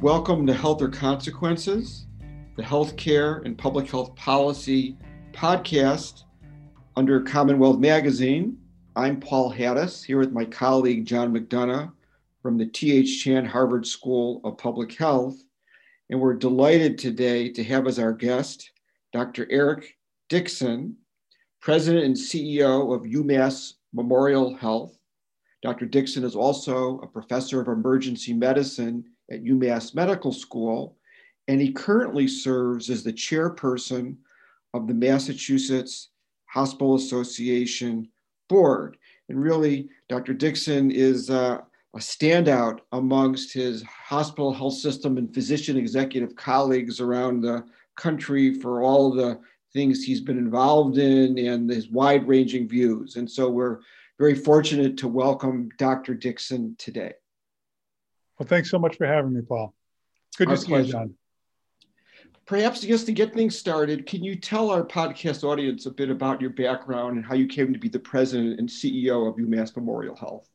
[0.00, 2.06] Welcome to Health or Consequences,
[2.56, 4.96] the healthcare and public health policy
[5.32, 6.22] podcast
[6.96, 8.56] under Commonwealth Magazine.
[8.96, 11.92] I'm Paul Hattis here with my colleague John McDonough
[12.40, 13.22] from the T.H.
[13.22, 15.36] Chan Harvard School of Public Health.
[16.08, 18.70] And we're delighted today to have as our guest
[19.12, 19.46] Dr.
[19.50, 19.98] Eric
[20.30, 20.96] Dickson,
[21.60, 24.96] President and CEO of UMass Memorial Health.
[25.62, 25.84] Dr.
[25.84, 30.96] Dickson is also a professor of emergency medicine at UMass Medical School,
[31.48, 34.16] and he currently serves as the chairperson
[34.74, 36.10] of the Massachusetts
[36.46, 38.08] Hospital Association
[38.48, 38.96] Board.
[39.28, 40.34] And really, Dr.
[40.34, 41.58] Dickson is uh,
[41.94, 47.64] a standout amongst his hospital health system and physician executive colleagues around the
[47.96, 49.38] country for all the
[49.72, 53.16] things he's been involved in and his wide ranging views.
[53.16, 53.80] And so we're
[54.18, 56.14] very fortunate to welcome Dr.
[56.14, 57.12] Dickson today.
[58.40, 59.74] Well, thanks so much for having me, Paul.
[60.38, 61.14] Good our to see you, John.
[62.46, 66.40] Perhaps just to get things started, can you tell our podcast audience a bit about
[66.40, 70.16] your background and how you came to be the president and CEO of UMass Memorial
[70.16, 70.48] Health?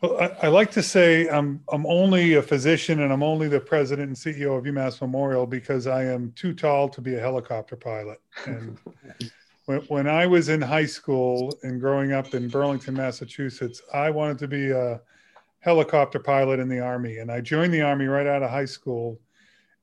[0.00, 3.60] Well, I, I, like to say I'm I'm only a physician and I'm only the
[3.60, 7.76] president and CEO of UMass Memorial because I am too tall to be a helicopter
[7.76, 8.20] pilot.
[8.44, 8.76] And
[9.66, 14.38] when, when I was in high school and growing up in Burlington, Massachusetts, I wanted
[14.38, 15.00] to be a
[15.60, 17.18] helicopter pilot in the Army.
[17.18, 19.20] And I joined the Army right out of high school.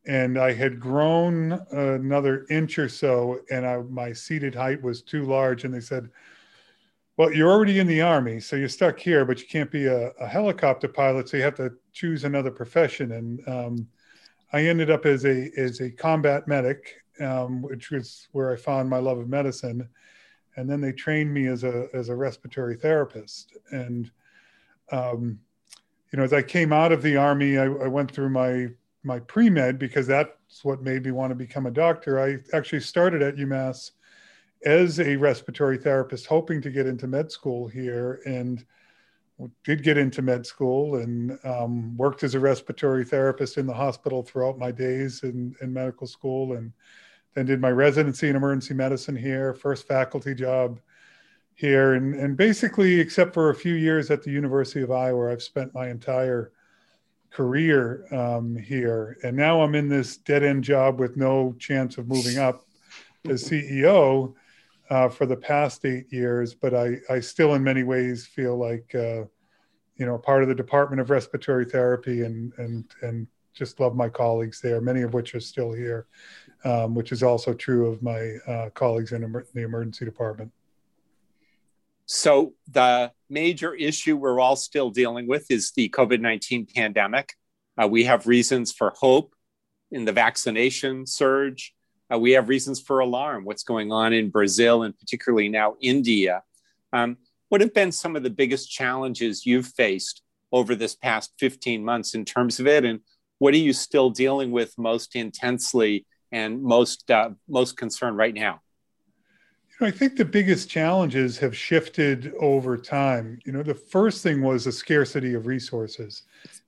[0.08, 5.24] And I had grown another inch or so, and I, my seated height was too
[5.26, 5.64] large.
[5.64, 6.10] And they said,
[7.18, 10.10] well, you're already in the army, so you're stuck here, but you can't be a,
[10.20, 13.14] a helicopter pilot, so you have to choose another profession.
[13.14, 13.88] And um,
[14.52, 18.90] I ended up as a as a combat medic, um, which was where I found
[18.90, 19.88] my love of medicine.
[20.58, 23.58] And then they trained me as a as a respiratory therapist.
[23.72, 24.12] And
[24.92, 25.40] um,
[26.12, 28.70] you know, as I came out of the army, I, I went through my
[29.04, 32.20] my pre med because that's what made me want to become a doctor.
[32.20, 33.92] I actually started at UMass
[34.66, 38.66] as a respiratory therapist, hoping to get into med school here, and
[39.64, 44.24] did get into med school and um, worked as a respiratory therapist in the hospital
[44.24, 46.72] throughout my days in, in medical school, and
[47.34, 50.80] then did my residency in emergency medicine here, first faculty job
[51.56, 55.44] here, and and basically, except for a few years at the University of Iowa, I've
[55.44, 56.52] spent my entire
[57.32, 62.08] career um, here, and now I'm in this dead end job with no chance of
[62.08, 62.66] moving up
[63.30, 64.34] as CEO
[64.90, 68.94] uh, for the past eight years, but I, I still in many ways feel like,
[68.94, 69.24] uh,
[69.98, 74.10] you know, part of the Department of Respiratory Therapy and, and, and just love my
[74.10, 76.08] colleagues there, many of which are still here,
[76.64, 79.22] um, which is also true of my uh, colleagues in
[79.54, 80.52] the emergency department.
[82.06, 87.34] So, the major issue we're all still dealing with is the COVID 19 pandemic.
[87.82, 89.34] Uh, we have reasons for hope
[89.92, 91.74] in the vaccination surge.
[92.14, 93.44] Uh, we have reasons for alarm.
[93.44, 96.44] What's going on in Brazil and particularly now India?
[96.94, 97.18] Um,
[97.50, 102.14] what have been some of the biggest challenges you've faced over this past 15 months
[102.14, 102.86] in terms of it?
[102.86, 103.00] And
[103.40, 108.62] what are you still dealing with most intensely and most uh, most concerned right now?
[109.80, 113.40] You know, I think the biggest challenges have shifted over time.
[113.46, 116.24] You know, the first thing was a scarcity of resources,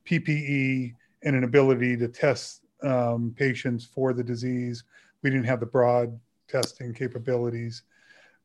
[0.05, 4.83] PPE, and an ability to test um, patients for the disease
[5.21, 7.83] we didn't have the broad testing capabilities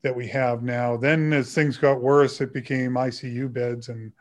[0.03, 0.97] that we have now.
[0.97, 4.13] Then, as things got worse, it became ICU beds and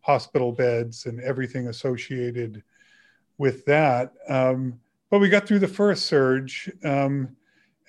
[0.00, 2.62] hospital beds and everything associated
[3.38, 4.12] with that.
[4.28, 4.78] Um,
[5.10, 7.36] but we got through the first surge, um,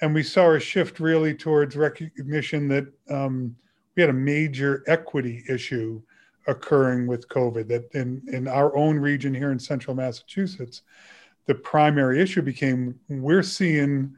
[0.01, 3.56] and we saw a shift really towards recognition that um,
[3.95, 6.01] we had a major equity issue
[6.47, 7.67] occurring with COVID.
[7.67, 10.81] That in in our own region here in Central Massachusetts,
[11.45, 14.16] the primary issue became we're seeing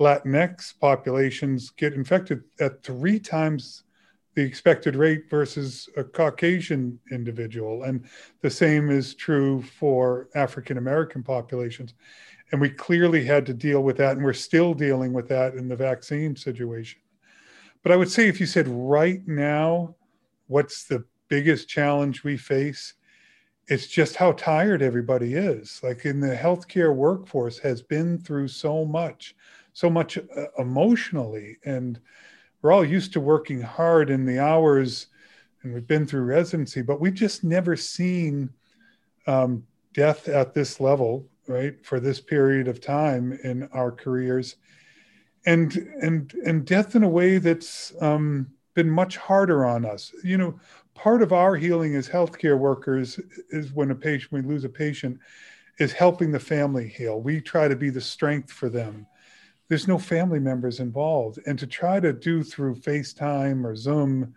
[0.00, 3.84] Latinx populations get infected at three times
[4.34, 7.84] the expected rate versus a Caucasian individual.
[7.84, 8.04] And
[8.42, 11.94] the same is true for African American populations.
[12.52, 15.68] And we clearly had to deal with that, and we're still dealing with that in
[15.68, 17.00] the vaccine situation.
[17.82, 19.96] But I would say if you said right now,
[20.46, 22.94] what's the biggest challenge we face?
[23.68, 25.80] it's just how tired everybody is.
[25.82, 29.34] Like in the healthcare workforce has been through so much,
[29.72, 32.00] so much uh, emotionally, and
[32.62, 35.08] we're all used to working hard in the hours,
[35.62, 38.50] and we've been through residency, but we've just never seen
[39.26, 44.56] um, death at this level, right, for this period of time in our careers,
[45.46, 50.12] and and and death in a way that's um, been much harder on us.
[50.22, 50.60] You know,
[50.94, 53.20] part of our healing as healthcare workers
[53.50, 55.18] is when a patient we lose a patient
[55.78, 57.20] is helping the family heal.
[57.20, 59.06] We try to be the strength for them.
[59.68, 61.38] There's no family members involved.
[61.46, 64.34] And to try to do through FaceTime or Zoom,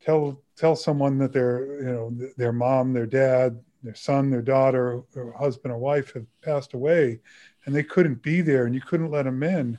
[0.00, 5.02] tell tell someone that their you know their mom, their dad, their son, their daughter,
[5.14, 7.20] or husband or wife have passed away,
[7.64, 9.78] and they couldn't be there, and you couldn't let them in,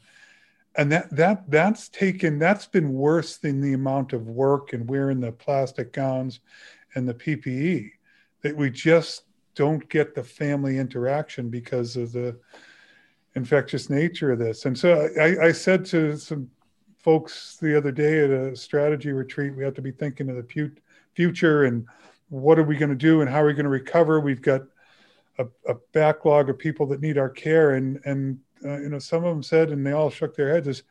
[0.75, 5.19] and that that that's taken that's been worse than the amount of work and wearing
[5.19, 6.39] the plastic gowns
[6.95, 7.91] and the PPE
[8.41, 9.23] that we just
[9.55, 12.38] don't get the family interaction because of the
[13.35, 14.65] infectious nature of this.
[14.65, 16.49] And so I, I said to some
[16.99, 20.71] folks the other day at a strategy retreat, we have to be thinking of the
[21.15, 21.88] future and
[22.29, 24.19] what are we going to do and how are we going to recover?
[24.19, 24.63] We've got
[25.38, 29.24] a, a backlog of people that need our care, and and uh, you know some
[29.24, 30.83] of them said, and they all shook their heads, "Is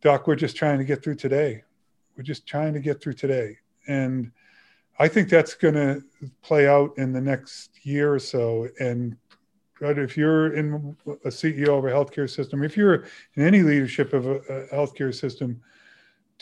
[0.00, 1.62] Doc, we're just trying to get through today.
[2.16, 4.30] We're just trying to get through today." And
[4.98, 6.02] I think that's going to
[6.42, 8.68] play out in the next year or so.
[8.78, 9.16] And
[9.80, 14.26] if you're in a CEO of a healthcare system, if you're in any leadership of
[14.26, 15.60] a, a healthcare system,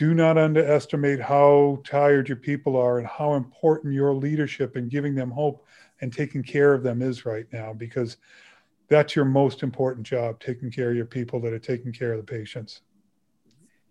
[0.01, 5.15] do not underestimate how tired your people are and how important your leadership and giving
[5.15, 5.67] them hope
[6.01, 8.17] and taking care of them is right now because
[8.89, 12.19] that's your most important job taking care of your people that are taking care of
[12.19, 12.81] the patients.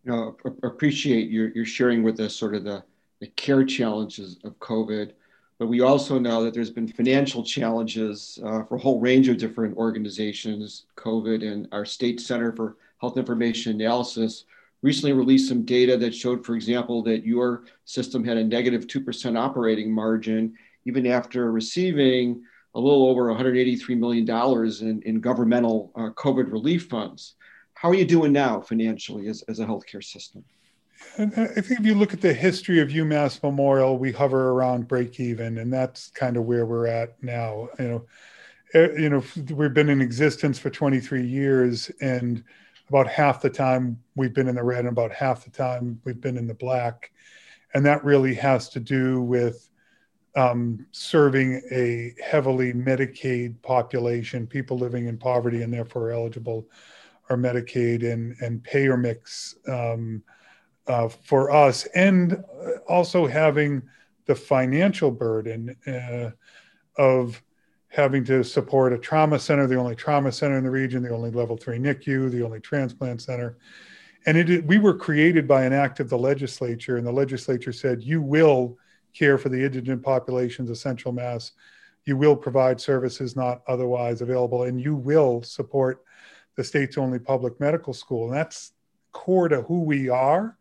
[0.04, 2.84] You know appreciate your, your sharing with us sort of the,
[3.20, 5.12] the care challenges of covid
[5.60, 9.38] but we also know that there's been financial challenges uh, for a whole range of
[9.38, 14.46] different organizations covid and our state center for health information analysis
[14.82, 19.38] recently released some data that showed for example that your system had a negative 2%
[19.38, 20.54] operating margin
[20.86, 22.42] even after receiving
[22.76, 24.30] a little over $183 million
[24.82, 27.36] in, in governmental uh, COVID relief funds.
[27.74, 30.44] How are you doing now financially as, as a healthcare system?
[31.18, 34.88] And I think if you look at the history of UMass Memorial, we hover around
[34.88, 37.70] break even, and that's kind of where we're at now.
[37.80, 38.06] You know,
[38.74, 39.24] eh, you know,
[39.54, 42.44] we've been in existence for 23 years, and
[42.90, 46.20] about half the time we've been in the red, and about half the time we've
[46.20, 47.12] been in the black,
[47.74, 49.70] and that really has to do with
[50.36, 56.68] um, serving a heavily Medicaid population, people living in poverty and therefore eligible
[57.30, 60.24] are Medicaid and, and payer mix um,
[60.88, 62.44] uh, for us, and
[62.88, 63.82] also having
[64.26, 66.32] the financial burden uh,
[67.00, 67.42] of
[67.90, 71.32] having to support a trauma center, the only trauma center in the region, the only
[71.32, 73.58] level three NICU, the only transplant center.
[74.26, 78.04] And it, we were created by an act of the legislature, and the legislature said,
[78.04, 78.78] You will
[79.14, 81.52] care for the indigent populations of Central Mass.
[82.06, 86.04] You will provide services not otherwise available, and you will support
[86.56, 88.28] the state's only public medical school.
[88.28, 88.74] And that's
[89.14, 90.58] core to who we are.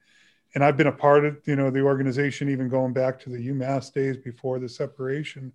[0.54, 3.48] And I've been a part of, you know, the organization even going back to the
[3.48, 5.52] UMass days before the separation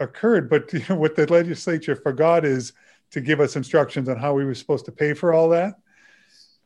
[0.00, 0.48] occurred.
[0.48, 2.72] But you know, what the legislature forgot is
[3.10, 5.74] to give us instructions on how we were supposed to pay for all that.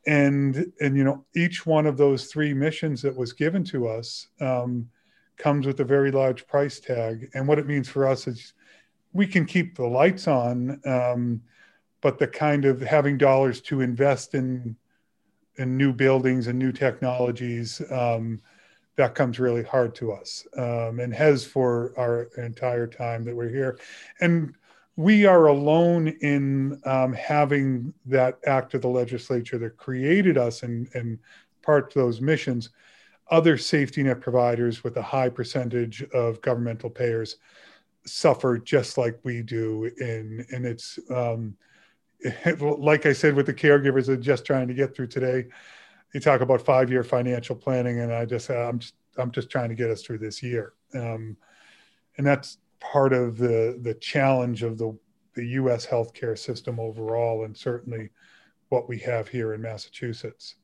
[0.07, 4.27] And and you know, each one of those three missions that was given to us.
[4.39, 4.89] Um,
[5.41, 7.29] comes with a very large price tag.
[7.33, 8.53] And what it means for us is
[9.11, 11.41] we can keep the lights on, um,
[11.99, 14.75] but the kind of having dollars to invest in
[15.57, 18.39] in new buildings and new technologies um,
[18.97, 23.49] that comes really hard to us um, and has for our entire time that we're
[23.49, 23.79] here.
[24.19, 24.53] And
[24.95, 30.89] we are alone in um, having that act of the legislature that created us and,
[30.93, 31.17] and
[31.61, 32.69] part of those missions
[33.31, 37.37] other safety net providers with a high percentage of governmental payers
[38.05, 41.55] suffer just like we do in and it's um,
[42.59, 45.45] like i said with the caregivers are just trying to get through today
[46.13, 49.69] you talk about five year financial planning and i just i'm just i'm just trying
[49.69, 51.35] to get us through this year um,
[52.17, 54.97] and that's part of the the challenge of the
[55.35, 58.09] the us healthcare system overall and certainly
[58.69, 60.55] what we have here in massachusetts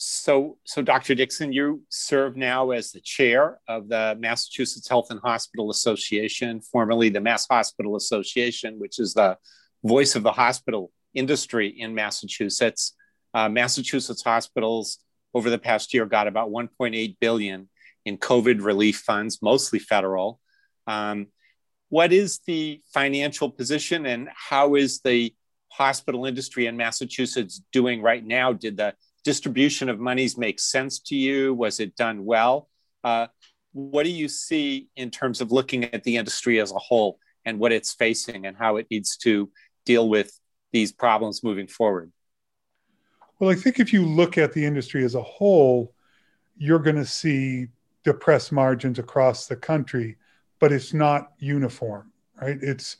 [0.00, 1.16] so, so Dr.
[1.16, 7.08] Dickson, you serve now as the chair of the Massachusetts Health and Hospital Association, formerly
[7.08, 9.36] the Mass Hospital Association, which is the
[9.82, 12.94] voice of the hospital industry in Massachusetts.
[13.38, 14.98] Uh, Massachusetts hospitals
[15.32, 17.68] over the past year got about 1.8 billion
[18.04, 20.40] in COVID relief funds, mostly federal.
[20.88, 21.28] Um,
[21.88, 25.32] what is the financial position, and how is the
[25.68, 28.52] hospital industry in Massachusetts doing right now?
[28.52, 31.54] Did the distribution of monies make sense to you?
[31.54, 32.68] Was it done well?
[33.04, 33.28] Uh,
[33.72, 37.60] what do you see in terms of looking at the industry as a whole and
[37.60, 39.48] what it's facing and how it needs to
[39.86, 40.36] deal with
[40.72, 42.10] these problems moving forward?
[43.38, 45.94] Well, I think if you look at the industry as a whole,
[46.56, 47.68] you're going to see
[48.04, 50.16] depressed margins across the country,
[50.58, 52.58] but it's not uniform, right?
[52.60, 52.96] It's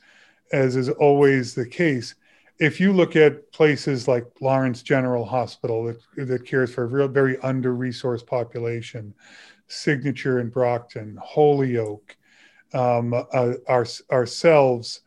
[0.51, 2.15] as is always the case,
[2.59, 7.07] if you look at places like Lawrence General Hospital that, that cares for a real,
[7.07, 9.13] very under resourced population,
[9.67, 12.17] Signature in Brockton, Holyoke,
[12.73, 15.01] um, uh, our, ourselves,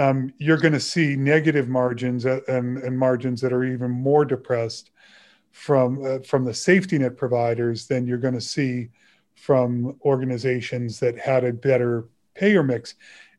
[0.00, 4.24] um, you're going to see negative margins uh, and, and, margins that are even more
[4.24, 4.90] depressed
[5.50, 8.88] from uh, from the safety net providers than you're going to see
[9.34, 12.94] from organizations that had a better payer mix.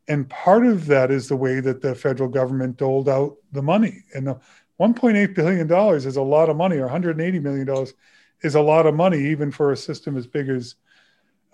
[0.08, 4.02] And part of that is the way that the federal government doled out the money.
[4.14, 4.40] And the
[4.80, 7.94] 1.8 billion dollars is a lot of money, or 180 million dollars
[8.42, 10.76] is a lot of money, even for a system as big as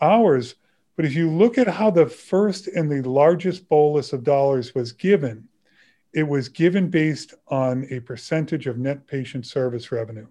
[0.00, 0.54] ours.
[0.98, 4.90] But if you look at how the first and the largest bolus of dollars was
[4.90, 5.46] given,
[6.12, 10.26] it was given based on a percentage of net patient service revenue.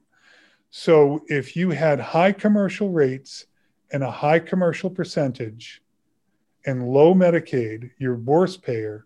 [0.69, 3.45] So if you had high commercial rates
[3.93, 5.81] and a high commercial percentage
[6.65, 9.05] and low Medicaid, your worst payer,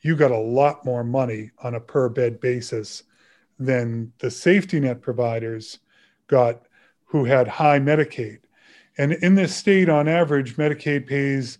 [0.00, 3.02] you got a lot more money on a per bed basis
[3.58, 5.80] than the safety net providers
[6.28, 6.62] got
[7.04, 8.38] who had high Medicaid.
[8.98, 11.58] And in this state, on average, Medicaid pays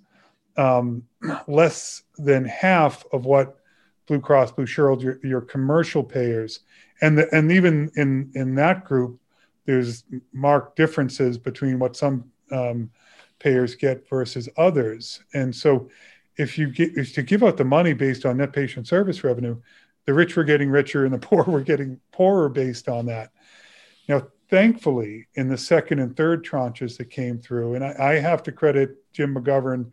[0.57, 1.03] um,
[1.47, 3.59] less than half of what
[4.07, 6.61] Blue Cross Blue Shield, your, your commercial payers,
[7.00, 9.19] and the, and even in in that group,
[9.64, 12.91] there's marked differences between what some um,
[13.38, 15.21] payers get versus others.
[15.33, 15.88] And so,
[16.37, 19.61] if you get if to give out the money based on net patient service revenue,
[20.05, 23.33] the rich were getting richer and the poor were getting poorer based on that.
[24.09, 28.43] Now, thankfully, in the second and third tranches that came through, and I, I have
[28.45, 29.91] to credit Jim McGovern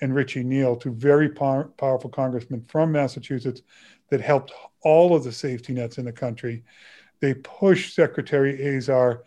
[0.00, 3.62] and Richie Neal, two very power, powerful congressmen from Massachusetts
[4.10, 6.62] that helped all of the safety nets in the country.
[7.20, 9.24] They pushed Secretary Azar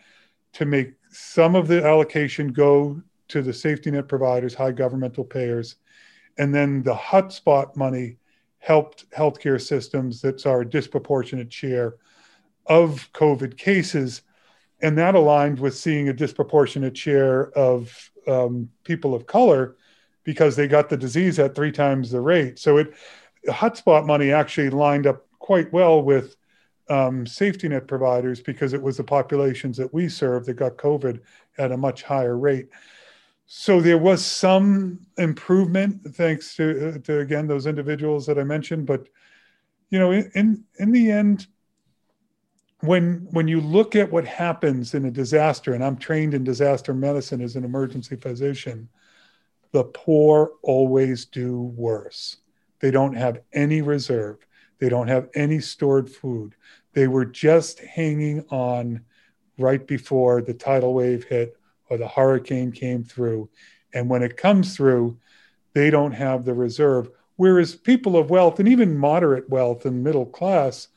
[0.53, 5.75] to make some of the allocation go to the safety net providers, high governmental payers,
[6.37, 8.17] and then the hotspot money
[8.59, 11.95] helped healthcare systems that saw a disproportionate share
[12.67, 14.23] of COVID cases
[14.81, 19.75] and that aligned with seeing a disproportionate share of um, people of color
[20.23, 22.59] because they got the disease at three times the rate.
[22.59, 22.93] So it
[23.47, 26.35] hotspot money actually lined up quite well with
[26.89, 31.21] um, safety net providers because it was the populations that we serve that got COVID
[31.57, 32.69] at a much higher rate.
[33.45, 39.07] So there was some improvement thanks to, to again those individuals that I mentioned, but
[39.89, 41.47] you know in in the end
[42.81, 46.93] when when you look at what happens in a disaster and i'm trained in disaster
[46.93, 48.87] medicine as an emergency physician
[49.71, 52.37] the poor always do worse.
[52.79, 54.37] They don't have any reserve.
[54.79, 56.55] They don't have any stored food.
[56.93, 59.01] They were just hanging on
[59.57, 61.57] right before the tidal wave hit
[61.89, 63.49] or the hurricane came through.
[63.93, 65.17] And when it comes through
[65.73, 67.11] they don't have the reserve.
[67.35, 70.87] Whereas people of wealth and even moderate wealth and middle class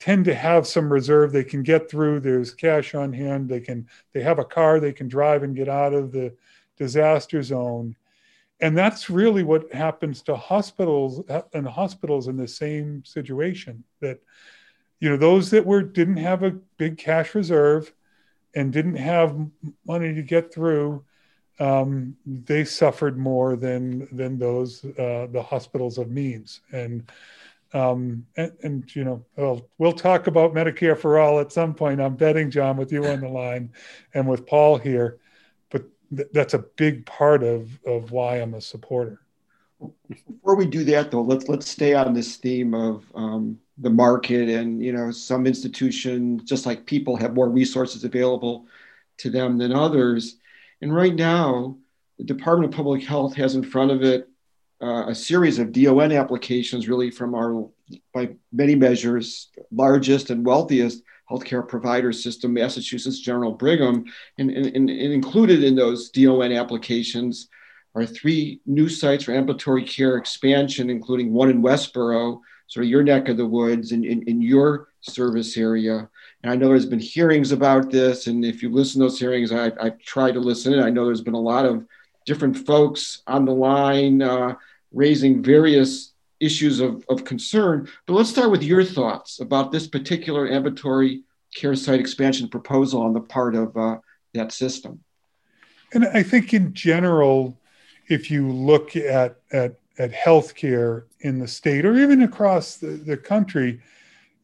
[0.00, 1.30] tend to have some reserve.
[1.30, 3.48] They can get through there's cash on hand.
[3.48, 6.34] They can they have a car they can drive and get out of the
[6.76, 7.96] disaster zone.
[8.62, 14.20] And that's really what happens to hospitals and hospitals in the same situation that
[14.98, 17.92] you know those that were didn't have a big cash reserve
[18.54, 19.36] and didn't have
[19.86, 21.04] money to get through
[21.60, 26.62] um, they suffered more than than those uh, the hospitals of means.
[26.72, 27.08] And
[27.72, 32.00] um, and, and, you know, well, we'll talk about Medicare for all at some point.
[32.00, 33.72] I'm betting, John, with you on the line
[34.14, 35.18] and with Paul here,
[35.70, 35.84] but
[36.14, 39.20] th- that's a big part of, of why I'm a supporter.
[40.08, 44.50] Before we do that, though, let's let's stay on this theme of um, the market
[44.50, 48.66] and you know some institutions, just like people, have more resources available
[49.18, 50.36] to them than others.
[50.82, 51.78] And right now,
[52.18, 54.28] the Department of Public Health has in front of it
[54.82, 57.68] uh, a series of DON applications, really from our,
[58.14, 64.04] by many measures, largest and wealthiest healthcare provider system, Massachusetts General Brigham.
[64.38, 67.48] And, and, and included in those DON applications
[67.94, 73.02] are three new sites for ambulatory care expansion, including one in Westboro, sort of your
[73.02, 76.08] neck of the woods in, in, in your service area.
[76.42, 78.28] And I know there's been hearings about this.
[78.28, 80.80] And if you listen to those hearings, I, I've tried to listen in.
[80.80, 81.84] I know there's been a lot of
[82.26, 84.22] different folks on the line.
[84.22, 84.54] Uh,
[84.92, 87.88] raising various issues of, of concern.
[88.06, 91.22] But let's start with your thoughts about this particular ambulatory
[91.54, 93.98] care site expansion proposal on the part of uh,
[94.34, 95.00] that system.
[95.92, 97.58] And I think in general,
[98.08, 103.16] if you look at, at, at healthcare in the state or even across the, the
[103.16, 103.80] country,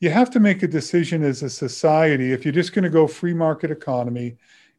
[0.00, 2.32] you have to make a decision as a society.
[2.32, 4.36] If you're just going to go free market economy,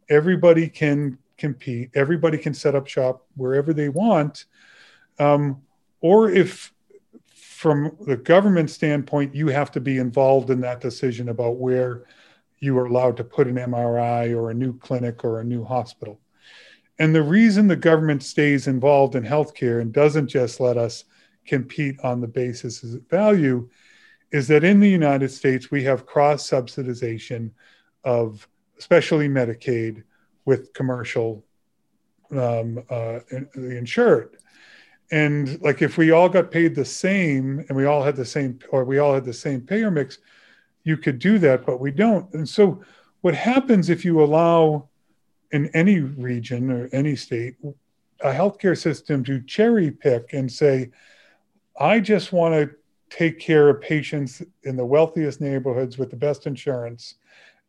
[0.10, 4.46] everybody can compete, everybody can set up shop wherever they want
[5.20, 5.62] um,
[6.02, 6.74] or if
[7.58, 12.06] from the government standpoint, you have to be involved in that decision about where
[12.60, 16.20] you are allowed to put an MRI or a new clinic or a new hospital.
[17.00, 21.04] And the reason the government stays involved in healthcare and doesn't just let us
[21.46, 23.70] compete on the basis of value
[24.32, 27.52] is that in the United States, we have cross subsidization
[28.04, 28.48] of
[28.78, 30.04] especially Medicaid
[30.46, 31.44] with commercial
[32.32, 33.20] um, uh,
[33.56, 34.38] insured.
[35.12, 38.60] And like if we all got paid the same and we all had the same,
[38.70, 40.20] or we all had the same payer mix,
[40.84, 42.32] you could do that, but we don't.
[42.34, 42.82] And so
[43.22, 44.90] what happens if you allow
[45.52, 47.56] in any region or any state
[48.22, 50.92] a healthcare system to cherry pick and say,
[51.80, 52.76] I just want to
[53.10, 57.16] take care of patients in the wealthiest neighborhoods with the best insurance,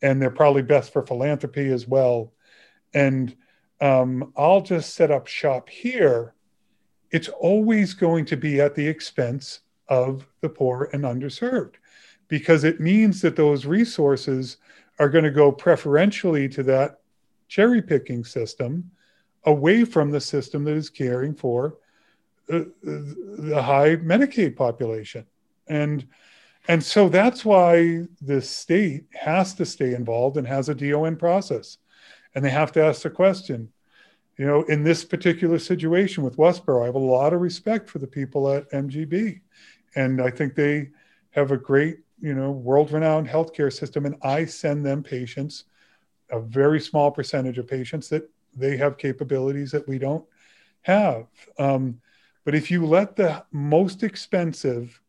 [0.03, 2.33] and they're probably best for philanthropy as well.
[2.95, 3.37] And
[3.81, 6.35] um, I'll just set up shop here.
[7.11, 11.75] It's always going to be at the expense of the poor and underserved
[12.29, 14.59] because it means that those resources
[14.99, 17.01] are going to go preferentially to that
[17.49, 18.91] cherry picking system
[19.45, 21.79] away from the system that is caring for
[22.53, 25.25] uh, the high Medicaid population.
[25.69, 26.07] And
[26.71, 31.79] and so that's why the state has to stay involved and has a DON process.
[32.35, 33.73] And they have to ask the question,
[34.39, 37.99] you know, in this particular situation with Westboro, I have a lot of respect for
[37.99, 39.41] the people at MGB.
[39.97, 40.91] And I think they
[41.31, 44.07] have a great, you know, world renowned healthcare system.
[44.07, 45.65] And I send them patients
[46.31, 50.25] a very small percentage of patients that they have capabilities that we don't
[50.83, 51.27] have.
[51.59, 52.01] Um,
[52.45, 55.01] but if you let the most expensive,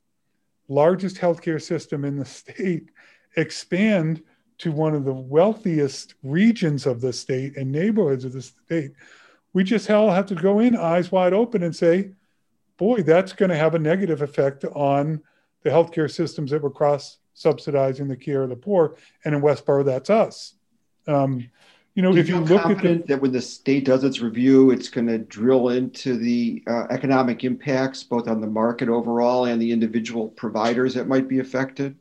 [0.67, 2.89] largest healthcare system in the state
[3.35, 4.23] expand
[4.59, 8.91] to one of the wealthiest regions of the state and neighborhoods of the state,
[9.53, 12.11] we just all have to go in eyes wide open and say,
[12.77, 15.21] boy, that's going to have a negative effect on
[15.63, 18.95] the healthcare systems that were cross subsidizing the care of the poor.
[19.23, 20.53] And in Westboro, that's us.
[21.07, 21.49] Um,
[21.95, 24.19] you know, Do if you you look at the, that when the state does its
[24.21, 29.45] review, it's going to drill into the uh, economic impacts both on the market overall
[29.45, 31.95] and the individual providers that might be affected?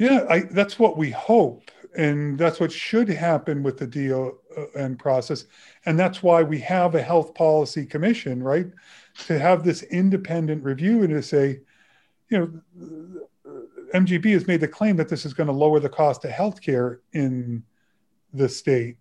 [0.00, 5.46] yeah, I, that's what we hope, and that's what should happen with the DON process,
[5.86, 8.66] and that's why we have a health policy commission, right?
[9.26, 11.60] To have this independent review and to say,
[12.28, 13.20] you know,
[13.92, 16.98] MGB has made the claim that this is going to lower the cost of healthcare
[17.12, 17.64] in
[18.32, 18.96] the state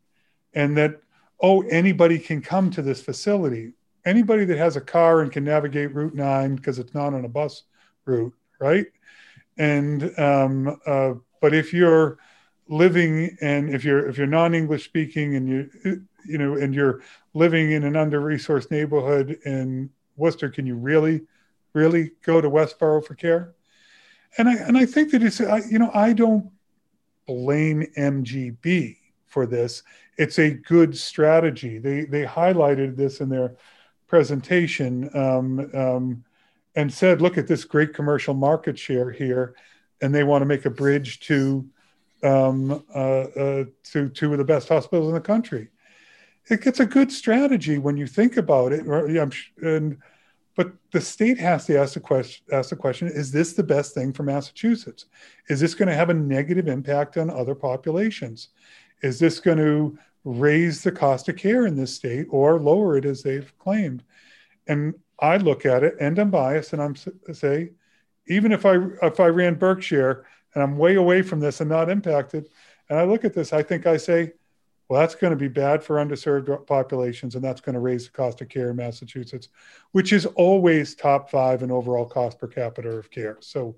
[0.54, 1.02] and that
[1.42, 3.74] oh anybody can come to this facility
[4.06, 7.30] anybody that has a car and can navigate route 9 because it's not on a
[7.30, 7.64] bus
[8.06, 8.88] route right
[9.58, 12.18] and um, uh, but if you're
[12.70, 17.02] living and if you're if you're non-english speaking and you you know and you're
[17.34, 21.22] living in an under-resourced neighborhood in worcester can you really
[21.74, 23.54] really go to westboro for care
[24.38, 26.52] and i and i think that it's I, you know i don't
[27.26, 28.98] blame mgb
[29.30, 29.84] for this.
[30.18, 31.78] It's a good strategy.
[31.78, 33.56] They they highlighted this in their
[34.08, 36.24] presentation um, um,
[36.76, 39.56] and said, "Look at this great commercial market share here,"
[40.02, 41.66] and they want to make a bridge to
[42.24, 45.70] um, uh, uh, to two of the best hospitals in the country.
[46.50, 48.86] It gets a good strategy when you think about it,
[49.62, 49.98] and
[50.56, 53.94] but the state has to ask the question: ask the question: Is this the best
[53.94, 55.06] thing for Massachusetts?
[55.48, 58.50] Is this going to have a negative impact on other populations?
[59.02, 63.06] is this going to raise the cost of care in this state or lower it
[63.06, 64.04] as they've claimed?
[64.68, 66.96] And I look at it and I'm biased and I'm
[67.34, 67.72] say,
[68.28, 71.90] even if I if I ran Berkshire and I'm way away from this and not
[71.90, 72.50] impacted,
[72.90, 74.34] and I look at this, I think I say,
[74.88, 78.12] well, that's going to be bad for underserved populations, and that's going to raise the
[78.12, 79.50] cost of care in Massachusetts,
[79.92, 83.38] which is always top five in overall cost per capita of care.
[83.40, 83.76] So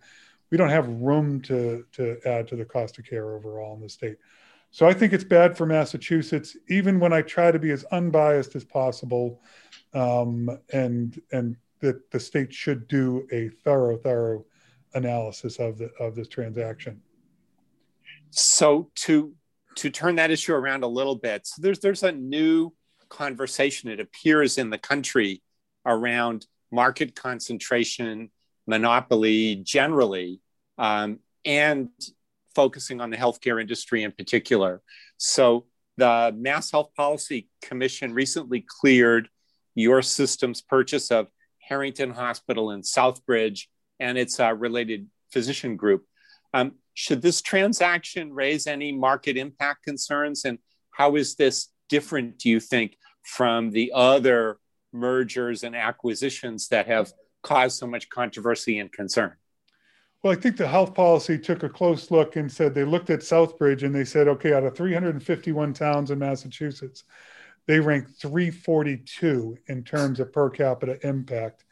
[0.50, 3.90] we don't have room to to add to the cost of care overall in the
[3.90, 4.18] state.
[4.70, 8.56] So I think it's bad for Massachusetts, even when I try to be as unbiased
[8.56, 9.42] as possible,
[9.94, 14.46] um, and and that the state should do a thorough, thorough
[14.94, 17.02] analysis of the of this transaction.
[18.32, 19.34] So to
[19.76, 22.74] to turn that issue around a little bit, so there's there's a new
[23.10, 25.42] conversation it appears in the country
[25.86, 28.32] around market concentration,
[28.68, 30.40] monopoly generally,
[30.78, 31.90] um, and
[32.56, 34.82] focusing on the healthcare industry in particular.
[35.18, 35.66] So,
[35.98, 39.30] the Mass Health Policy Commission recently cleared
[39.76, 41.28] your system's purchase of
[41.60, 43.68] Harrington Hospital in Southbridge
[44.02, 46.06] and its uh, related physician group.
[46.54, 50.44] Um, should this transaction raise any market impact concerns?
[50.44, 50.60] And
[50.90, 54.58] how is this different, do you think, from the other
[54.92, 59.34] mergers and acquisitions that have caused so much controversy and concern?
[60.22, 63.22] Well, I think the health policy took a close look and said they looked at
[63.22, 67.06] Southbridge and they said, okay, out of 351 towns in Massachusetts,
[67.68, 71.66] they ranked 342 in terms of per capita impact.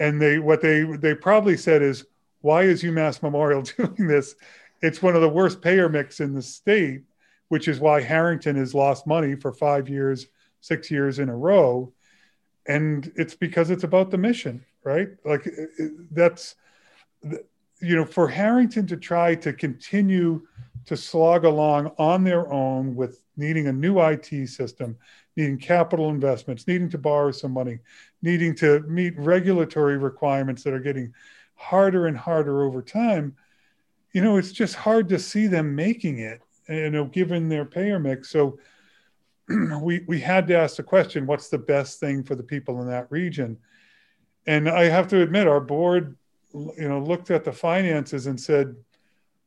[0.00, 2.04] And they what they they probably said is,
[2.40, 4.34] why is UMass Memorial doing this?
[4.82, 7.02] It's one of the worst payer mix in the state,
[7.48, 10.26] which is why Harrington has lost money for five years,
[10.60, 11.92] six years in a row.
[12.66, 15.10] And it's because it's about the mission, right?
[15.24, 15.48] Like
[16.10, 16.56] that's
[17.80, 20.46] you know, for Harrington to try to continue
[20.86, 24.96] to slog along on their own with needing a new IT system,
[25.40, 27.78] needing capital investments, needing to borrow some money,
[28.22, 31.12] needing to meet regulatory requirements that are getting
[31.54, 33.34] harder and harder over time,
[34.12, 37.98] you know, it's just hard to see them making it, you know, given their payer
[37.98, 38.30] mix.
[38.30, 38.58] So
[39.80, 42.88] we we had to ask the question, what's the best thing for the people in
[42.88, 43.56] that region?
[44.46, 46.16] And I have to admit, our board
[46.52, 48.74] you know looked at the finances and said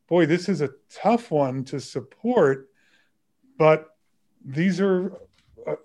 [0.07, 2.69] boy this is a tough one to support
[3.57, 3.89] but
[4.45, 5.17] these are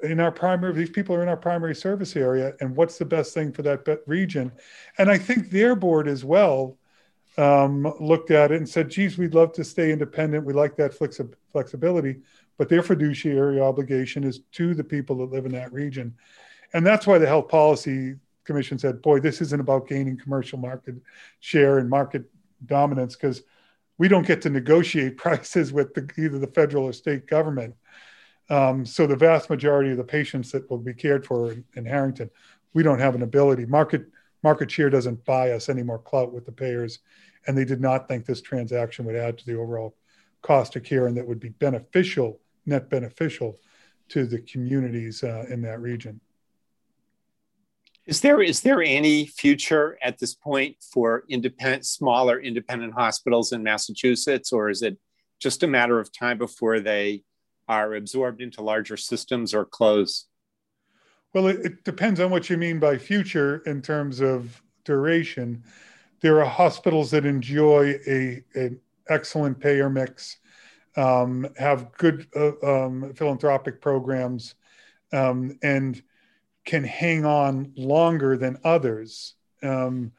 [0.03, 3.35] in our primary these people are in our primary service area and what's the best
[3.35, 4.53] thing for that region?
[4.99, 6.77] And i think their board as well
[7.37, 10.45] um, looked at it and said geez we'd love to stay independent.
[10.45, 12.21] We like that flexi- flexibility
[12.59, 16.15] but their fiduciary obligation is to the people that live in that region.
[16.75, 20.97] And that's why the health policy Commission said, boy, this isn't about gaining commercial market
[21.41, 22.25] share and market
[22.65, 23.43] dominance because
[23.99, 27.75] we don't get to negotiate prices with the, either the federal or state government.
[28.51, 31.85] Um, so the vast majority of the patients that will be cared for in, in,
[31.85, 32.31] Harrington,
[32.73, 33.67] we don't have an ability.
[33.67, 34.07] Market
[34.43, 37.01] market share doesn't buy us any more clout with the payers,
[37.47, 39.97] and they did not think this transaction would add to the overall
[40.43, 43.59] cost of care and that would be beneficial, net beneficial
[44.09, 46.21] to the communities uh, in that region.
[48.07, 53.63] Is there is there any future at this point for independent, smaller independent hospitals in
[53.63, 54.97] Massachusetts, or is it
[55.39, 57.23] just a matter of time before they
[57.69, 60.27] are absorbed into larger systems or close?
[61.35, 65.63] Well, it, it depends on what you mean by future in terms of duration.
[66.21, 70.39] There are hospitals that enjoy a an excellent payer mix,
[70.97, 74.55] um, have good uh, um, philanthropic programs,
[75.13, 76.03] um, and
[76.65, 79.35] can hang on longer than others.
[79.63, 80.13] Um,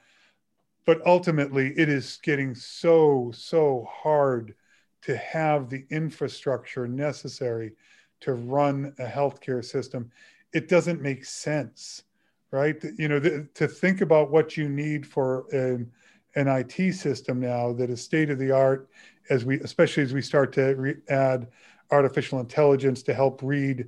[0.85, 4.55] but ultimately, it is getting so, so hard
[5.01, 7.73] to have the infrastructure necessary
[8.21, 10.11] to run a healthcare system.
[10.53, 12.03] It doesn't make sense,
[12.51, 12.75] right?
[12.97, 15.91] You know, to think about what you need for an,
[16.35, 18.89] an IT system now that is state of the art,
[19.29, 21.47] as we, especially as we start to re- add
[21.91, 23.87] artificial intelligence to help read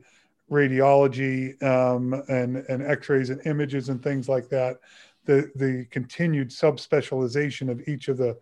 [0.49, 4.77] radiology um, and, and x-rays and images and things like that
[5.25, 8.37] the, the continued subspecialization of each of the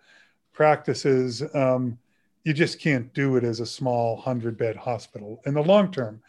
[0.54, 1.98] practices um,
[2.50, 6.20] you just can't do it as a small 100 bed hospital in the long term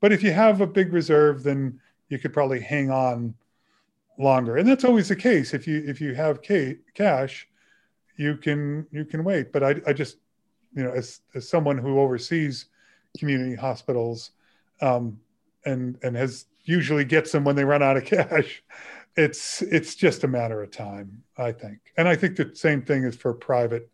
[0.00, 3.34] but if you have a big reserve then you could probably hang on
[4.18, 6.40] longer and that's always the case if you if you have
[6.94, 7.48] cash
[8.16, 10.18] you can you can wait but i, I just
[10.76, 12.66] you know as, as someone who oversees
[13.18, 14.30] community hospitals
[14.80, 15.18] um,
[15.64, 18.62] and and has usually gets them when they run out of cash.
[19.16, 21.78] It's it's just a matter of time, I think.
[21.96, 23.88] And I think the same thing is for private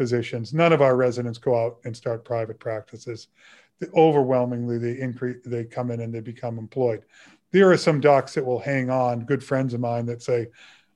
[0.00, 0.54] physicians.
[0.54, 3.28] None of our residents go out and start private practices.
[3.94, 5.36] Overwhelmingly, they increase.
[5.44, 7.02] They come in and they become employed.
[7.50, 9.26] There are some docs that will hang on.
[9.26, 10.46] Good friends of mine that say,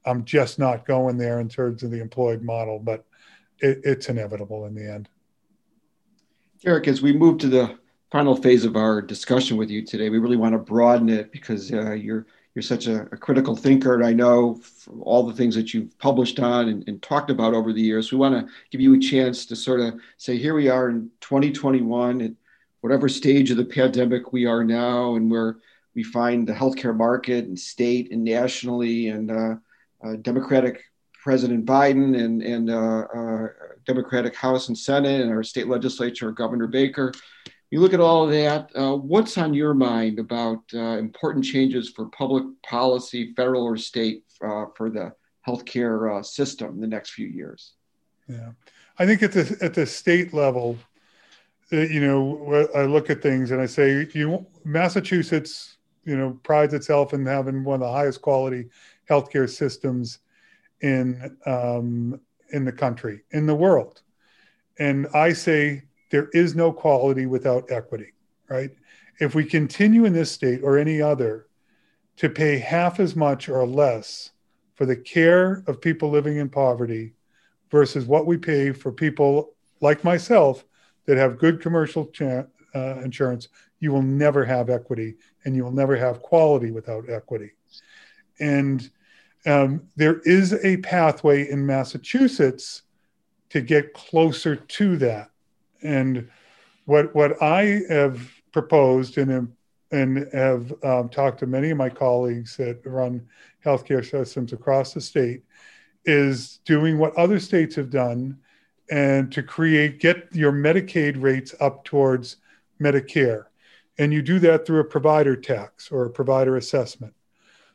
[0.06, 3.04] "I'm just not going there in terms of the employed model," but
[3.58, 5.10] it, it's inevitable in the end.
[6.64, 7.78] Eric, as we move to the
[8.10, 10.08] final phase of our discussion with you today.
[10.08, 13.94] We really want to broaden it because uh, you're you're such a, a, critical thinker,
[13.94, 14.60] and I know
[15.00, 18.12] all the things that you've published on and, and talked about over the years.
[18.12, 21.10] We want to give you a chance to sort of say, here we are in
[21.20, 22.32] 2021, at
[22.80, 25.56] whatever stage of the pandemic we are now, and where
[25.96, 29.54] we find the healthcare market and state and nationally, and uh,
[30.04, 30.84] uh, Democratic
[31.24, 33.48] President Biden and and uh, uh,
[33.86, 37.12] Democratic House and Senate and our state legislature, Governor Baker
[37.74, 41.90] you look at all of that, uh, what's on your mind about uh, important changes
[41.90, 45.12] for public policy, federal or state, uh, for the
[45.44, 47.72] healthcare uh, system the next few years?
[48.28, 48.50] Yeah,
[48.96, 50.78] I think at the at the state level,
[51.72, 56.74] uh, you know, I look at things and I say, you Massachusetts, you know, prides
[56.74, 58.68] itself in having one of the highest quality
[59.10, 60.20] healthcare systems
[60.80, 64.02] in um, in the country, in the world,
[64.78, 68.12] and I say there is no quality without equity,
[68.48, 68.70] right?
[69.20, 71.46] If we continue in this state or any other
[72.16, 74.30] to pay half as much or less
[74.74, 77.14] for the care of people living in poverty
[77.70, 80.64] versus what we pay for people like myself
[81.06, 83.48] that have good commercial uh, insurance,
[83.80, 87.52] you will never have equity and you will never have quality without equity.
[88.40, 88.90] And
[89.46, 92.82] um, there is a pathway in Massachusetts
[93.50, 95.30] to get closer to that.
[95.84, 96.28] And
[96.86, 98.20] what what I have
[98.52, 99.52] proposed and
[99.90, 103.26] and have um, talked to many of my colleagues that run
[103.64, 105.42] healthcare systems across the state
[106.04, 108.36] is doing what other states have done
[108.90, 112.36] and to create get your Medicaid rates up towards
[112.80, 113.44] Medicare.
[113.98, 117.14] And you do that through a provider tax or a provider assessment.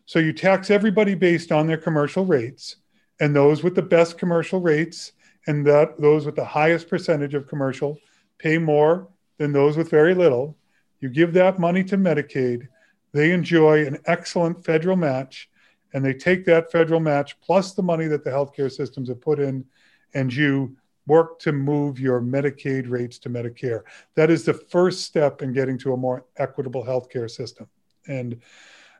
[0.06, 2.78] So you tax everybody based on their commercial rates,
[3.20, 5.14] and those with the best commercial rates
[5.50, 7.98] and that those with the highest percentage of commercial
[8.38, 9.10] pay more
[9.40, 10.56] than those with very little.
[11.00, 12.68] You give that money to Medicaid,
[13.14, 15.50] they enjoy an excellent federal match,
[15.92, 19.40] and they take that federal match plus the money that the healthcare systems have put
[19.40, 19.66] in,
[20.14, 23.82] and you work to move your Medicaid rates to Medicare.
[24.14, 27.68] That is the first step in getting to a more equitable healthcare system.
[28.08, 28.40] And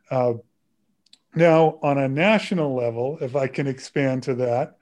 [0.10, 0.34] uh,
[1.36, 4.79] now, on a national level, if I can expand to that,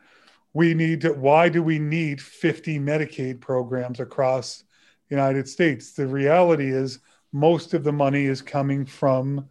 [0.57, 4.63] we need to, why do we need 50 Medicaid programs across
[5.07, 5.91] the United States?
[5.91, 6.97] The reality is
[7.31, 9.47] most of the money is coming from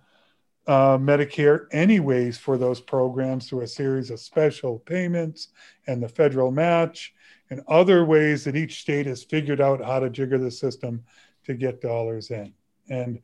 [0.67, 5.51] uh, Medicare, anyways, for those programs through a series of special payments
[5.87, 7.15] and the federal match
[7.51, 11.05] and other ways that each state has figured out how to jigger the system
[11.45, 12.53] to get dollars in.
[12.91, 13.21] And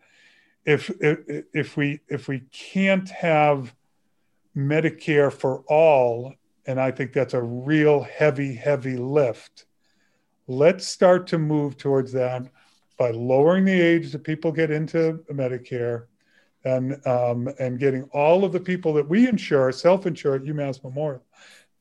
[0.64, 3.74] if if, if we if we can't have
[4.56, 6.34] Medicare for all
[6.66, 9.66] and I think that's a real heavy, heavy lift.
[10.46, 12.46] Let's start to move towards that
[12.98, 16.06] by lowering the age that people get into Medicare
[16.64, 20.82] and, um, and getting all of the people that we insure, self insure at UMass
[20.84, 21.24] Memorial,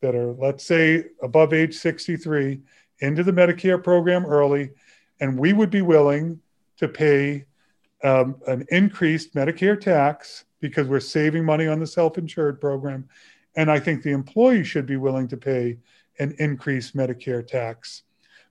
[0.01, 2.61] that are, let's say, above age 63
[2.99, 4.71] into the Medicare program early.
[5.19, 6.39] And we would be willing
[6.77, 7.45] to pay
[8.03, 13.07] um, an increased Medicare tax because we're saving money on the self insured program
[13.55, 15.77] and I think the employee should be willing to pay
[16.19, 18.03] an increased Medicare tax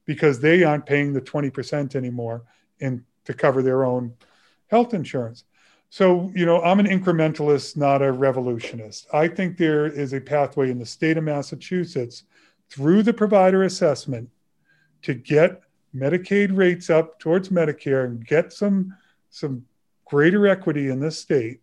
[0.04, 2.42] because they aren't paying the 20% anymore
[2.80, 4.14] in, to cover their own
[4.68, 5.44] health insurance.
[5.88, 9.06] So, you know, I'm an incrementalist, not a revolutionist.
[9.12, 12.24] I think there is a pathway in the state of Massachusetts
[12.68, 14.30] through the provider assessment
[15.02, 15.62] to get
[15.94, 18.96] Medicaid rates up towards Medicare and get some
[19.30, 19.64] some
[20.04, 21.60] greater equity in this state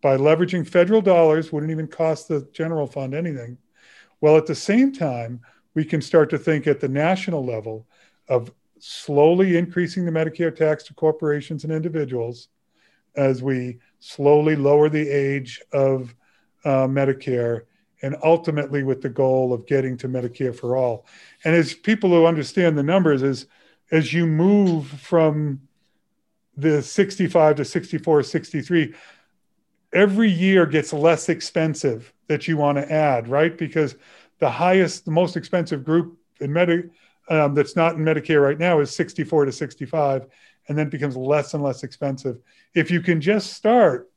[0.00, 3.58] by leveraging federal dollars wouldn't even cost the general fund anything.
[4.20, 5.40] Well, at the same time,
[5.74, 7.86] we can start to think at the national level
[8.28, 12.48] of slowly increasing the Medicare tax to corporations and individuals
[13.16, 16.14] as we slowly lower the age of
[16.64, 17.62] uh, Medicare
[18.02, 21.06] and ultimately with the goal of getting to Medicare for all.
[21.44, 23.46] And as people who understand the numbers, as
[23.90, 25.60] as you move from
[26.56, 28.94] the 65 to 64, 63,
[29.92, 33.56] every year gets less expensive that you want to add, right?
[33.56, 33.96] Because
[34.38, 36.90] the highest, the most expensive group in Medi-
[37.30, 40.26] um, that's not in Medicare right now is 64 to 65,
[40.68, 42.38] and then becomes less and less expensive.
[42.74, 44.10] If you can just start,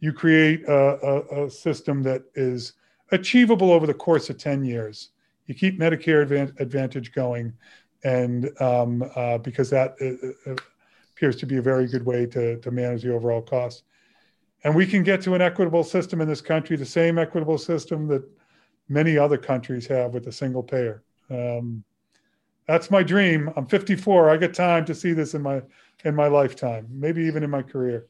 [0.00, 2.74] you create a, a, a system that is
[3.10, 5.10] achievable over the course of 10 years.
[5.46, 6.22] You keep Medicare
[6.58, 7.52] Advantage going,
[8.04, 10.56] and um, uh, because that uh, uh,
[11.14, 13.84] appears to be a very good way to, to manage the overall cost
[14.64, 18.06] and we can get to an equitable system in this country, the same equitable system
[18.08, 18.22] that
[18.88, 21.02] many other countries have with a single payer.
[21.30, 21.84] Um,
[22.66, 23.50] that's my dream.
[23.56, 24.30] I'm 54.
[24.30, 25.62] I get time to see this in my
[26.04, 28.06] in my lifetime, maybe even in my career.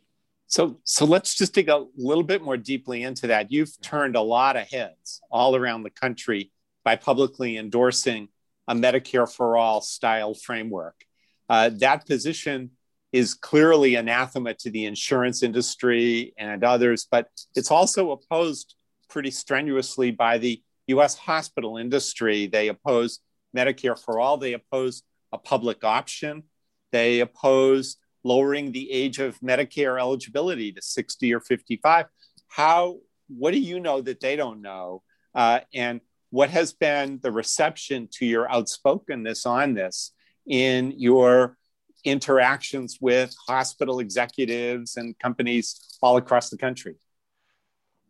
[0.46, 3.50] So, so let's just dig a little bit more deeply into that.
[3.50, 6.50] You've turned a lot of heads all around the country
[6.84, 8.28] by publicly endorsing
[8.68, 11.06] a Medicare for all style framework.
[11.48, 12.70] Uh, that position
[13.12, 18.74] is clearly anathema to the insurance industry and others, but it's also opposed
[19.08, 22.46] pretty strenuously by the US hospital industry.
[22.46, 23.20] They oppose
[23.54, 26.44] Medicare for all, they oppose a public option,
[26.90, 32.06] they oppose lowering the age of Medicare eligibility to 60 or 55.
[32.48, 32.98] How,
[33.28, 35.02] what do you know that they don't know?
[35.34, 40.12] Uh, and what has been the reception to your outspokenness on this
[40.46, 41.58] in your
[42.04, 46.96] interactions with hospital executives and companies all across the country?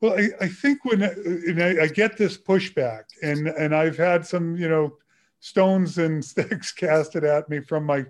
[0.01, 4.57] Well, I, I think when I, I, get this pushback, and and I've had some,
[4.57, 4.97] you know,
[5.41, 8.05] stones and sticks casted at me from my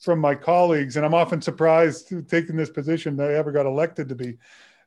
[0.00, 4.08] from my colleagues, and I'm often surprised taking this position that I ever got elected
[4.10, 4.38] to be.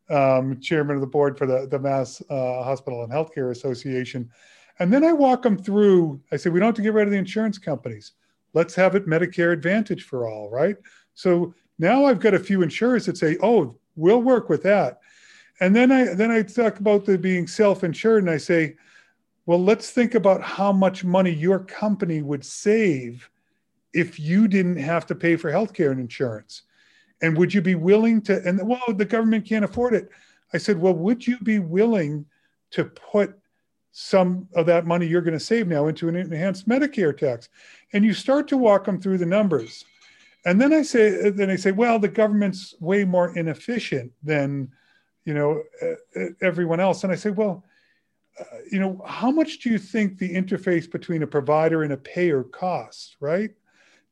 [0.10, 4.30] um, chairman of the board for the, the Mass uh, Hospital and Healthcare Association.
[4.80, 7.12] And then I walk them through, I say, we don't have to get rid of
[7.12, 8.14] the insurance companies.
[8.54, 10.76] Let's have it Medicare Advantage for all, right?
[11.14, 15.00] So now I've got a few insurers that say, oh, we'll work with that.
[15.60, 18.76] And then I then I talk about the being self-insured and I say,
[19.46, 23.30] well, let's think about how much money your company would save
[23.94, 26.64] if you didn't have to pay for healthcare and insurance.
[27.22, 30.10] And would you be willing to and well, the government can't afford it.
[30.54, 32.26] I said, well, would you be willing
[32.72, 33.38] to put
[33.92, 37.50] some of that money you're going to save now into an enhanced Medicare tax?
[37.94, 39.86] And you start to walk them through the numbers.
[40.46, 44.72] And then I say, then I say, well, the government's way more inefficient than
[45.26, 45.64] you know,
[46.42, 47.04] everyone else.
[47.04, 47.64] And I say, well,
[48.40, 51.98] uh, you know, how much do you think the interface between a provider and a
[51.98, 53.52] payer costs, right?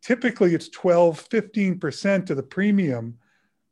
[0.02, 3.18] Typically, it's 12, 15% of the premium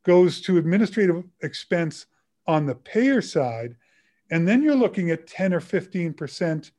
[0.03, 2.05] goes to administrative expense
[2.47, 3.75] on the payer side.
[4.29, 6.71] And then you're looking at 10 or 15%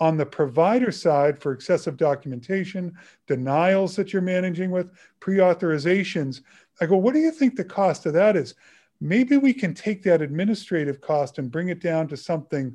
[0.00, 2.92] on the provider side for excessive documentation,
[3.26, 6.42] denials that you're managing with, pre authorizations.
[6.80, 8.54] I go, what do you think the cost of that is?
[9.02, 12.74] maybe we can take that administrative cost and bring it down to something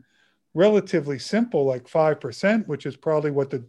[0.53, 3.63] relatively simple like 5%, which is probably what the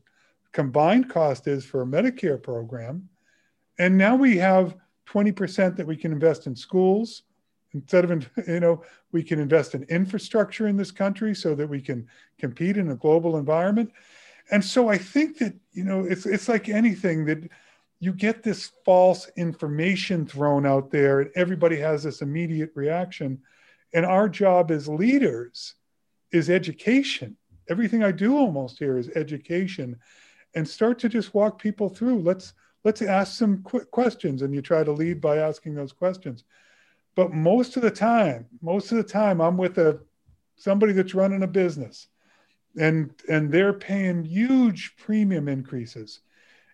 [0.50, 3.08] combined cost is for a Medicare program.
[3.78, 7.22] And now we have 20% that we can invest in schools.
[7.74, 11.80] Instead of, you know, we can invest in infrastructure in this country so that we
[11.80, 12.06] can
[12.38, 13.90] compete in a global environment.
[14.50, 17.48] And so I think that, you know, it's, it's like anything that
[18.00, 23.40] you get this false information thrown out there and everybody has this immediate reaction.
[23.92, 25.74] And our job as leaders
[26.32, 27.36] is education.
[27.68, 29.96] Everything i do almost here is education.
[30.54, 32.20] And start to just walk people through.
[32.20, 32.54] Let's
[32.84, 34.40] let's ask some quick questions.
[34.42, 36.44] And you try to lead by asking those questions
[37.18, 39.98] but most of the time most of the time i'm with a
[40.56, 42.08] somebody that's running a business
[42.78, 46.20] and and they're paying huge premium increases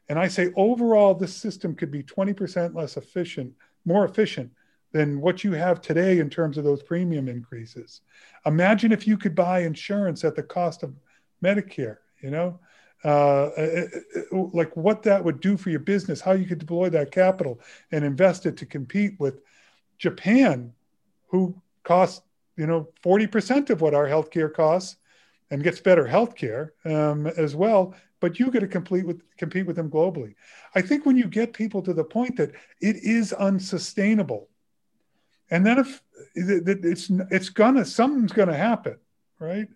[0.08, 3.52] and I say overall, this system could be 20% less efficient,
[3.84, 4.50] more efficient
[4.92, 8.02] than what you have today in terms of those premium increases.
[8.46, 10.94] Imagine if you could buy insurance at the cost of
[11.42, 12.60] Medicare, you know,
[13.04, 16.88] uh, uh, uh, like what that would do for your business, how you could deploy
[16.90, 19.40] that capital and invest it to compete with
[20.04, 20.72] Japan,
[21.28, 22.22] who costs,
[22.56, 24.96] you know, 40% of what our healthcare costs
[25.50, 29.76] and gets better healthcare um, as well but you get to compete with compete with
[29.76, 30.34] them globally.
[30.74, 34.48] I think when you get people to the point that it is unsustainable,
[35.50, 36.02] and then if
[36.34, 38.96] it's it's gonna something's gonna happen,
[39.38, 39.68] right?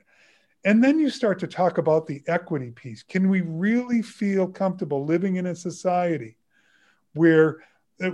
[0.64, 3.02] And then you start to talk about the equity piece.
[3.02, 6.38] Can we really feel comfortable living in a society
[7.12, 7.58] where
[8.02, 8.12] uh,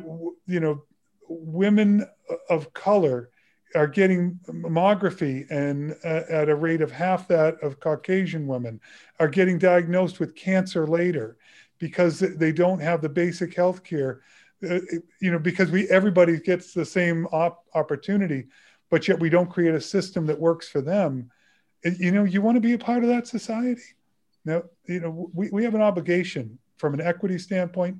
[0.49, 0.83] you know
[1.29, 2.07] women
[2.49, 3.31] of color
[3.75, 8.81] are getting mammography and uh, at a rate of half that of Caucasian women
[9.19, 11.37] are getting diagnosed with cancer later
[11.79, 14.21] because they don't have the basic health care
[14.69, 14.79] uh,
[15.21, 18.47] you know because we everybody gets the same op- opportunity
[18.91, 21.29] but yet we don't create a system that works for them.
[21.83, 23.83] You know you want to be a part of that society?
[24.45, 27.99] Now you know we, we have an obligation from an equity standpoint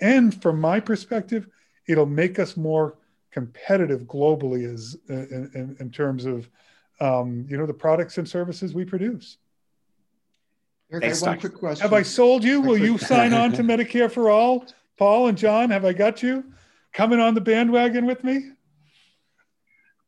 [0.00, 1.48] and from my perspective
[1.86, 2.98] it'll make us more
[3.30, 6.48] competitive globally as uh, in, in, in terms of
[7.00, 9.38] um, you know the products and services we produce.
[10.90, 11.82] Eric, Thanks, I have one quick question.
[11.82, 12.60] Have I sold you?
[12.60, 14.64] Will you sign on to Medicare for All?
[14.96, 16.44] Paul and John, have I got you
[16.92, 18.52] coming on the bandwagon with me?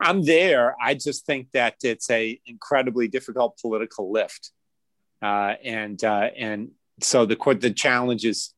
[0.01, 0.77] I'm there.
[0.81, 4.53] I just think that it's a incredibly difficult political lift,
[5.21, 8.55] uh, and uh, and so the the challenge is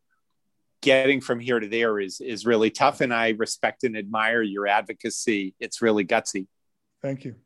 [0.81, 4.66] getting from here to there is is really tough and i respect and admire your
[4.66, 5.55] advocacy.
[5.61, 6.47] It's really gutsy.
[7.03, 7.37] Thank you.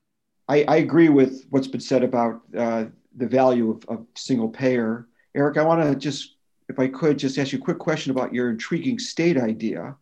[0.48, 5.08] I, I agree with what's been said about uh, the value of, of, single payer.
[5.34, 6.36] Eric i want to just
[6.68, 9.96] if i could just ask you a quick question about your intriguing state idea.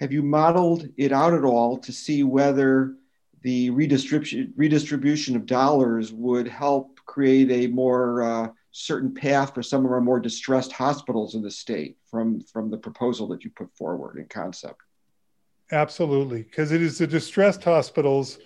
[0.00, 2.94] Have you modeled it out at all to see whether
[3.42, 9.84] the redistribution redistribution of dollars would help create a more uh, certain path for some
[9.84, 13.74] of our more distressed hospitals in the state from from the proposal that you put
[13.76, 14.80] forward in concept.
[15.70, 18.38] Absolutely because it is the distressed hospitals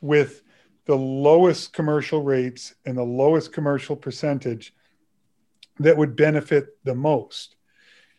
[0.00, 0.42] with
[0.86, 4.74] the lowest commercial rates and the lowest commercial percentage
[5.78, 7.56] that would benefit the most.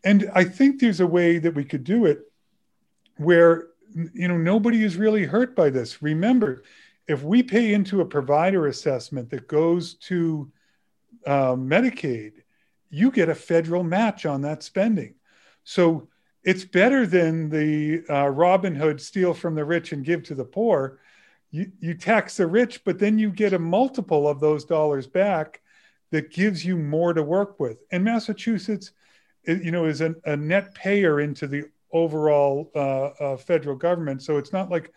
[0.03, 2.19] And i think there's a way that we could do it
[3.17, 3.69] where
[4.13, 6.63] you know nobody is really hurt by this remember
[7.07, 10.51] if we pay into a provider assessment that goes to
[11.25, 12.43] uh, Medicaid,
[12.89, 15.15] you get a federal match on that spending.
[15.63, 16.07] So
[16.43, 20.45] it's better than the uh, Robin Hood steal from the rich and give to the
[20.45, 20.99] poor.
[21.51, 25.61] you, you tax the rich, but then you get a multiple of those dollars back
[26.11, 27.79] that gives you more to work with.
[27.91, 28.91] And Massachusetts,
[29.45, 31.65] you know, is a, a net payer into the
[31.95, 34.21] overall uh, uh, federal government.
[34.21, 34.91] So it's not like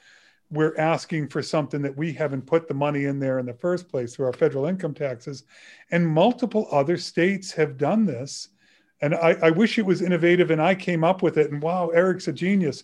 [0.51, 3.89] we're asking for something that we haven't put the money in there in the first
[3.89, 5.45] place through our federal income taxes.
[5.93, 8.49] And multiple other states have done this.
[9.01, 11.53] And I, I wish it was innovative and I came up with it.
[11.53, 12.83] And wow, Eric's a genius.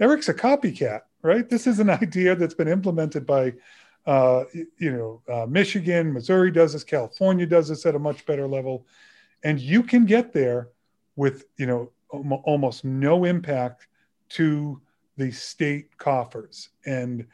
[0.00, 1.46] Eric's a copycat, right?
[1.48, 3.52] This is an idea that's been implemented by,
[4.06, 4.44] uh,
[4.78, 8.86] you know, uh, Michigan, Missouri does this, California does this at a much better level,
[9.42, 10.70] and you can get there
[11.16, 13.86] with you know almost no impact
[14.30, 14.80] to
[15.16, 17.26] the state coffers, and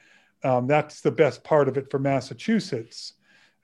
[0.44, 3.14] um, that's the best part of it for Massachusetts.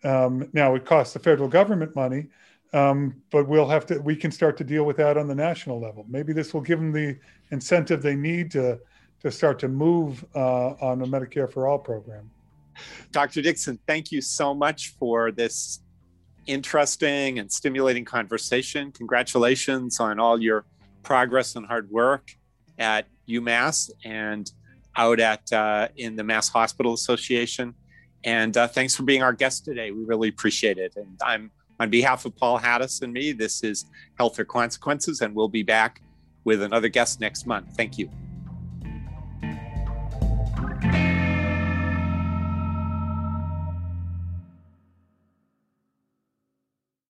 [0.04, 2.28] Um, now it costs the federal government money,
[2.72, 5.80] um, but we'll have to we can start to deal with that on the national
[5.80, 6.06] level.
[6.08, 7.18] Maybe this will give them the
[7.50, 8.80] incentive they need to
[9.20, 12.30] to start to move uh, on the Medicare for All program.
[13.12, 13.42] Dr.
[13.42, 15.80] Dickson, thank you so much for this
[16.46, 18.90] interesting and stimulating conversation.
[18.90, 20.64] Congratulations on all your
[21.02, 22.34] progress and hard work
[22.78, 24.50] at UMass and
[24.96, 27.74] out at uh, in the Mass Hospital Association.
[28.24, 29.90] And uh, thanks for being our guest today.
[29.90, 30.94] We really appreciate it.
[30.96, 31.50] And I'm
[31.80, 33.32] on behalf of Paul Hattis and me.
[33.32, 33.86] This is
[34.18, 36.00] Health or Consequences, and we'll be back
[36.44, 37.74] with another guest next month.
[37.76, 38.10] Thank you.